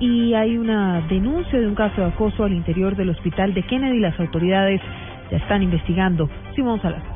Y 0.00 0.34
hay 0.34 0.58
una 0.58 1.00
denuncia 1.08 1.60
de 1.60 1.66
un 1.66 1.74
caso 1.74 2.00
de 2.00 2.08
acoso 2.08 2.44
al 2.44 2.52
interior 2.52 2.96
del 2.96 3.10
hospital 3.10 3.54
de 3.54 3.62
Kennedy. 3.62 4.00
Las 4.00 4.18
autoridades 4.18 4.80
ya 5.30 5.38
están 5.38 5.62
investigando. 5.62 6.28
Simón 6.54 6.80
Salazar. 6.82 7.13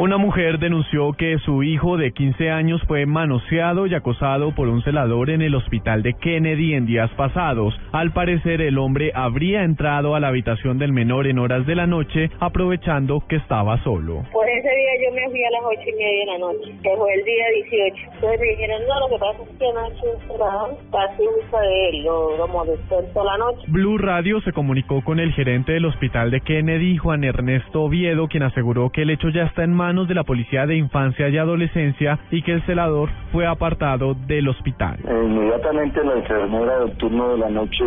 Una 0.00 0.16
mujer 0.16 0.58
denunció 0.58 1.12
que 1.12 1.36
su 1.40 1.62
hijo 1.62 1.98
de 1.98 2.12
15 2.12 2.50
años 2.50 2.80
fue 2.88 3.04
manoseado 3.04 3.86
y 3.86 3.94
acosado 3.94 4.54
por 4.54 4.66
un 4.66 4.82
celador 4.82 5.28
en 5.28 5.42
el 5.42 5.54
hospital 5.54 6.02
de 6.02 6.14
Kennedy 6.14 6.72
en 6.72 6.86
días 6.86 7.10
pasados. 7.18 7.78
Al 7.92 8.10
parecer, 8.10 8.62
el 8.62 8.78
hombre 8.78 9.12
habría 9.14 9.62
entrado 9.62 10.14
a 10.14 10.20
la 10.20 10.28
habitación 10.28 10.78
del 10.78 10.94
menor 10.94 11.26
en 11.26 11.38
horas 11.38 11.66
de 11.66 11.74
la 11.74 11.86
noche, 11.86 12.30
aprovechando 12.40 13.22
que 13.28 13.36
estaba 13.36 13.76
solo. 13.84 14.24
Pues 14.32 14.48
ese 14.48 14.74
día 14.74 14.90
yo 15.04 15.14
me 15.14 15.28
fui 15.28 15.44
a 15.44 15.50
las 15.50 15.60
ocho 15.66 15.90
y 15.90 15.92
media 15.92 16.20
de 16.20 16.26
la 16.32 16.38
noche, 16.38 16.72
que 16.82 16.96
fue 16.96 17.12
el 17.12 17.24
día 17.26 17.44
18. 17.68 17.96
Entonces 18.14 18.40
me 18.40 18.46
dijeron, 18.46 18.82
no, 18.88 19.00
lo 19.00 19.08
que 19.10 19.20
pasa 19.20 19.42
es 19.42 19.58
que 19.58 19.66
anoche 19.66 20.02
un 20.14 20.32
celador 20.32 20.78
casi 20.90 21.22
usa 21.44 21.60
de 21.60 21.88
él, 21.90 22.04
lo, 22.04 22.38
lo 22.38 22.48
molestó 22.48 23.02
toda 23.12 23.36
la 23.36 23.44
noche. 23.44 23.66
Blue 23.68 23.98
Radio 23.98 24.40
se 24.40 24.52
comunicó 24.54 25.04
con 25.04 25.20
el 25.20 25.34
gerente 25.34 25.72
del 25.72 25.84
hospital 25.84 26.30
de 26.30 26.40
Kennedy, 26.40 26.96
Juan 26.96 27.22
Ernesto 27.22 27.82
Oviedo, 27.82 28.28
quien 28.28 28.44
aseguró 28.44 28.88
que 28.88 29.02
el 29.02 29.10
hecho 29.10 29.28
ya 29.28 29.42
está 29.42 29.62
en 29.62 29.74
manos 29.90 30.06
de 30.06 30.14
la 30.14 30.22
Policía 30.22 30.66
de 30.66 30.76
Infancia 30.76 31.28
y 31.28 31.36
Adolescencia 31.36 32.16
y 32.30 32.42
que 32.42 32.52
el 32.52 32.62
celador 32.62 33.08
fue 33.32 33.44
apartado 33.44 34.14
del 34.14 34.46
hospital. 34.48 35.00
Inmediatamente 35.02 36.04
la 36.04 36.14
enfermera 36.14 36.78
del 36.78 36.96
turno 36.96 37.30
de 37.30 37.38
la 37.38 37.50
noche 37.50 37.84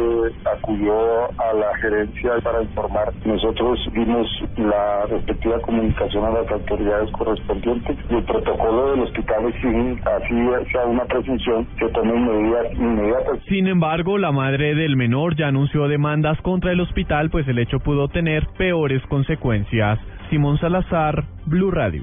acudió 0.53 0.93
a 1.39 1.53
la 1.53 1.77
gerencia 1.77 2.31
para 2.43 2.61
informar. 2.61 3.13
Nosotros 3.23 3.79
dimos 3.93 4.27
la 4.57 5.05
respectiva 5.05 5.61
comunicación 5.61 6.25
a 6.25 6.31
las 6.31 6.51
autoridades 6.51 7.09
correspondientes 7.11 7.97
y 8.09 8.15
el 8.15 8.23
protocolo 8.25 8.91
del 8.91 8.99
hospital 9.03 9.45
exige 9.45 9.95
así 10.03 10.71
sea 10.73 10.85
una 10.85 11.05
presunción 11.05 11.65
que 11.79 11.87
tomen 11.87 12.25
medidas 12.25 12.73
inmediatas. 12.73 13.39
Sin 13.47 13.67
embargo, 13.67 14.17
la 14.17 14.33
madre 14.33 14.75
del 14.75 14.97
menor 14.97 15.37
ya 15.37 15.47
anunció 15.47 15.87
demandas 15.87 16.37
contra 16.41 16.73
el 16.73 16.81
hospital, 16.81 17.29
pues 17.29 17.47
el 17.47 17.59
hecho 17.59 17.79
pudo 17.79 18.09
tener 18.09 18.45
peores 18.57 19.01
consecuencias. 19.07 19.99
Simón 20.33 20.57
Salazar, 20.57 21.25
Blue 21.45 21.69
Radio. 21.69 22.01